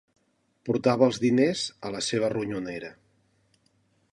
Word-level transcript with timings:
Portava 0.69 1.09
els 1.09 1.19
diners 1.25 1.65
a 1.91 1.91
la 1.97 2.01
seva 2.07 2.31
ronyonera 2.35 2.91